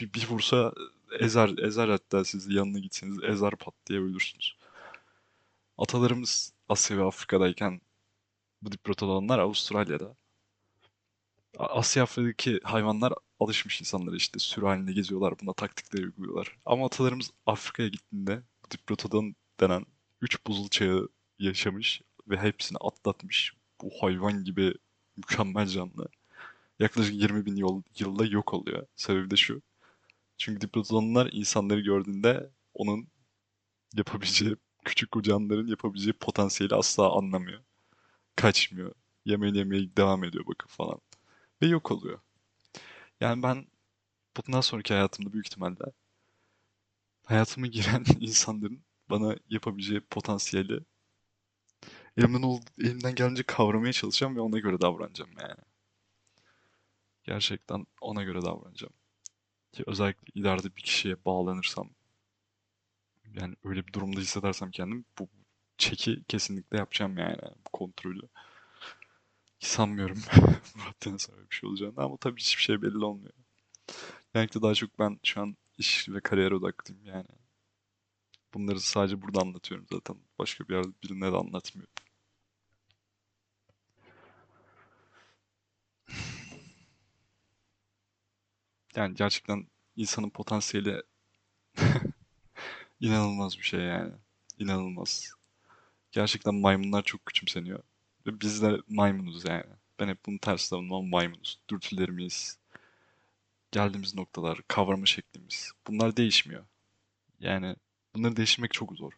Bir, 0.00 0.12
bir 0.12 0.28
vursa 0.28 0.72
ezer, 1.20 1.58
ezer 1.58 1.88
hatta 1.88 2.24
sizi 2.24 2.54
yanına 2.54 2.78
gitseniz 2.78 3.18
ezer 3.24 3.56
pat 3.56 3.74
diye 3.86 4.00
ölürsünüz. 4.00 4.56
Atalarımız 5.78 6.52
Asya 6.68 6.98
ve 6.98 7.04
Afrika'dayken 7.04 7.80
bu 8.62 8.72
Diprotodonlar 8.72 9.38
Avustralya'da. 9.38 10.16
Asya 11.58 12.02
Afrika'daki 12.02 12.60
hayvanlar 12.64 13.12
alışmış 13.40 13.80
insanlara 13.80 14.16
işte 14.16 14.38
sürü 14.38 14.66
halinde 14.66 14.92
geziyorlar. 14.92 15.34
Buna 15.42 15.52
taktikleri 15.52 16.04
uyguluyorlar. 16.04 16.56
Ama 16.66 16.86
atalarımız 16.86 17.30
Afrika'ya 17.46 17.88
gittiğinde 17.88 18.42
bu 18.64 18.70
Diprotodon 18.70 19.34
denen 19.60 19.86
3 20.20 20.46
buzul 20.46 20.68
çağı 20.68 21.08
yaşamış 21.38 22.02
ve 22.28 22.36
hepsini 22.36 22.78
atlatmış. 22.78 23.52
Bu 23.80 23.90
hayvan 24.00 24.44
gibi 24.44 24.74
mükemmel 25.16 25.66
canlı. 25.66 26.08
Yaklaşık 26.78 27.14
20 27.14 27.46
bin 27.46 27.56
yıl, 27.56 27.82
yılda 27.98 28.26
yok 28.26 28.54
oluyor. 28.54 28.86
Sebebi 28.96 29.30
de 29.30 29.36
şu. 29.36 29.62
Çünkü 30.38 30.60
Diprotodonlar 30.60 31.28
insanları 31.32 31.80
gördüğünde 31.80 32.50
onun 32.74 33.08
yapabileceği, 33.94 34.56
küçük 34.84 35.24
canlıların 35.24 35.66
yapabileceği 35.66 36.12
potansiyeli 36.12 36.74
asla 36.74 37.18
anlamıyor. 37.18 37.60
Kaçmıyor. 38.36 38.92
Yemeğini 39.24 39.58
yemeye 39.58 39.96
devam 39.96 40.24
ediyor 40.24 40.46
bakın 40.46 40.68
falan. 40.68 41.00
Ve 41.62 41.66
yok 41.66 41.90
oluyor. 41.90 42.20
Yani 43.20 43.42
ben 43.42 43.66
bundan 44.36 44.60
sonraki 44.60 44.94
hayatımda 44.94 45.32
büyük 45.32 45.46
ihtimalle 45.46 45.84
hayatıma 47.26 47.66
giren 47.66 48.04
insanların 48.20 48.82
bana 49.10 49.36
yapabileceği 49.48 50.00
potansiyeli 50.00 50.80
elimden, 52.16 52.42
ol, 52.42 52.60
elimden 52.78 53.14
gelince 53.14 53.42
kavramaya 53.42 53.92
çalışacağım 53.92 54.36
ve 54.36 54.40
ona 54.40 54.58
göre 54.58 54.80
davranacağım 54.80 55.30
yani. 55.40 55.60
Gerçekten 57.24 57.86
ona 58.00 58.22
göre 58.22 58.42
davranacağım. 58.42 58.92
Ki 59.72 59.84
özellikle 59.86 60.40
ileride 60.40 60.76
bir 60.76 60.82
kişiye 60.82 61.24
bağlanırsam 61.24 61.90
yani 63.34 63.54
öyle 63.64 63.86
bir 63.86 63.92
durumda 63.92 64.20
hissedersem 64.20 64.70
kendim 64.70 65.04
bu 65.18 65.28
çeki 65.78 66.24
kesinlikle 66.28 66.78
yapacağım 66.78 67.18
yani 67.18 67.38
bu 67.66 67.70
kontrolü. 67.72 68.22
Sanmıyorum 69.58 70.22
bu 70.76 70.80
haddine 70.80 71.18
sonra 71.18 71.50
bir 71.50 71.54
şey 71.56 71.68
olacağını 71.68 71.94
ama 71.96 72.16
tabii 72.16 72.40
hiçbir 72.40 72.62
şey 72.62 72.82
belli 72.82 73.04
olmuyor. 73.04 73.32
Genellikle 74.34 74.62
daha 74.62 74.74
çok 74.74 74.98
ben 74.98 75.20
şu 75.24 75.40
an 75.40 75.56
iş 75.78 76.08
ve 76.08 76.20
kariyer 76.20 76.52
odaklıyım 76.52 77.06
yani. 77.06 77.28
Bunları 78.54 78.80
sadece 78.80 79.22
burada 79.22 79.40
anlatıyorum 79.40 79.86
zaten. 79.92 80.16
Başka 80.38 80.68
bir 80.68 80.74
yerde 80.74 80.88
birine 81.02 81.32
de 81.32 81.36
anlatmıyorum. 81.36 81.92
Yani 88.96 89.14
gerçekten 89.14 89.66
insanın 89.96 90.30
potansiyeli 90.30 91.02
inanılmaz 93.00 93.58
bir 93.58 93.62
şey 93.62 93.80
yani. 93.80 94.12
İnanılmaz. 94.58 95.32
Gerçekten 96.12 96.54
maymunlar 96.54 97.02
çok 97.02 97.26
küçümseniyor. 97.26 97.82
Biz 98.26 98.62
de 98.62 98.80
maymunuz 98.88 99.44
yani. 99.48 99.64
Ben 100.00 100.08
hep 100.08 100.26
bunu 100.26 100.38
ters 100.38 100.62
savunmam 100.62 101.06
maymunuz. 101.06 101.60
Dürtülerimiz, 101.70 102.58
geldiğimiz 103.72 104.14
noktalar, 104.14 104.60
kavrama 104.68 105.06
şeklimiz. 105.06 105.72
Bunlar 105.86 106.16
değişmiyor. 106.16 106.66
Yani 107.40 107.76
bunları 108.14 108.36
değiştirmek 108.36 108.72
çok 108.72 108.92
zor. 108.92 109.12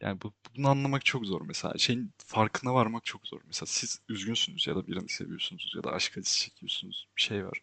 Yani 0.00 0.20
bu, 0.22 0.32
bunu 0.56 0.68
anlamak 0.68 1.04
çok 1.04 1.26
zor 1.26 1.40
mesela. 1.40 1.78
Şeyin 1.78 2.12
farkına 2.18 2.74
varmak 2.74 3.04
çok 3.04 3.26
zor. 3.26 3.40
Mesela 3.46 3.66
siz 3.66 4.00
üzgünsünüz 4.08 4.66
ya 4.66 4.76
da 4.76 4.86
birini 4.86 5.08
seviyorsunuz 5.08 5.72
ya 5.76 5.82
da 5.84 5.92
aşk 5.92 6.18
acısı 6.18 6.38
çekiyorsunuz. 6.38 7.08
Bir 7.16 7.22
şey 7.22 7.46
var. 7.46 7.62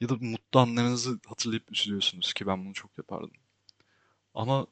Ya 0.00 0.08
da 0.08 0.16
mutlu 0.20 0.60
anlarınızı 0.60 1.20
hatırlayıp 1.26 1.72
üzülüyorsunuz 1.72 2.32
ki 2.32 2.46
ben 2.46 2.64
bunu 2.64 2.74
çok 2.74 2.98
yapardım. 2.98 3.32
Ama 4.34 4.66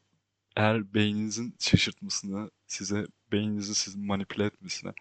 eğer 0.57 0.95
beyninizin 0.95 1.57
şaşırtmasını, 1.61 2.51
size 2.67 3.07
beyninizin 3.33 3.73
sizi 3.73 3.99
manipüle 3.99 4.45
etmesine 4.45 4.93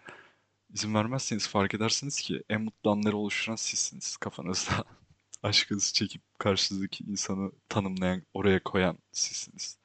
izin 0.70 0.94
vermezseniz 0.94 1.48
fark 1.48 1.74
edersiniz 1.74 2.20
ki 2.20 2.42
en 2.48 2.62
mutlu 2.62 2.90
anları 2.90 3.16
oluşturan 3.16 3.56
sizsiniz 3.56 4.16
kafanızda. 4.16 4.84
Aşk 5.42 5.72
acısı 5.72 5.94
çekip 5.94 6.22
karşınızdaki 6.38 7.04
insanı 7.04 7.52
tanımlayan, 7.68 8.22
oraya 8.34 8.62
koyan 8.64 8.98
sizsiniz. 9.12 9.78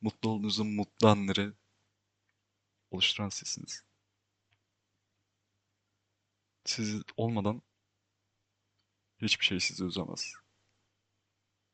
Mutlu 0.00 0.30
olduğunuzun 0.30 0.66
mutlu 0.66 1.08
anları 1.08 1.54
oluşturan 2.90 3.28
sizsiniz. 3.28 3.84
Siz 6.64 7.02
olmadan 7.16 7.62
hiçbir 9.22 9.44
şey 9.44 9.60
sizi 9.60 9.84
üzemez. 9.84 10.34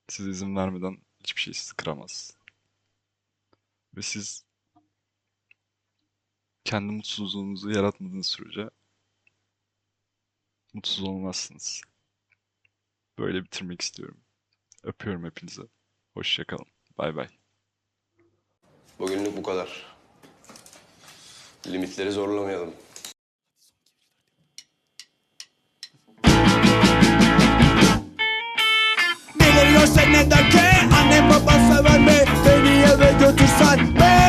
Size 0.08 0.30
izin 0.30 0.56
vermeden 0.56 0.98
hiçbir 1.20 1.40
şey 1.40 1.54
sizi 1.54 1.74
kıramaz. 1.74 2.39
Ve 4.00 4.04
siz 4.04 4.44
kendi 6.64 6.92
mutsuzluğunuzu 6.92 7.70
yaratmadığınız 7.70 8.26
sürece 8.26 8.70
mutsuz 10.74 11.04
olmazsınız. 11.04 11.80
Böyle 13.18 13.44
bitirmek 13.44 13.80
istiyorum. 13.80 14.20
Öpüyorum 14.82 15.24
hepinize. 15.24 15.62
Hoşçakalın. 16.14 16.66
Bay 16.98 17.16
bay. 17.16 17.28
Bugünlük 18.98 19.36
bu 19.36 19.42
kadar. 19.42 19.96
Limitleri 21.66 22.12
zorlamayalım. 22.12 22.74
Biliyorsa 29.34 30.02
ne 30.02 30.30
der 30.30 30.50
ki 30.50 30.60
annem 30.94 31.30
baba 31.30 31.52
sever 31.52 32.00
mi 32.00 32.29
Beni 33.20 33.28
eve 33.28 34.19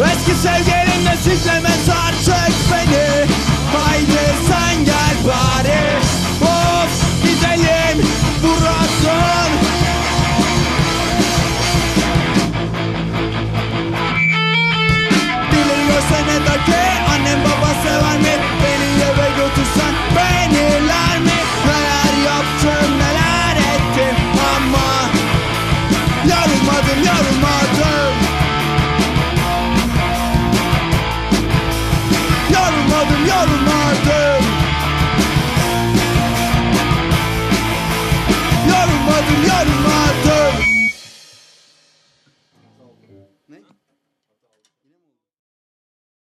Eski 0.00 0.34
sevgilimle 0.34 1.16
siklemez 1.22 1.88
artık 2.06 2.51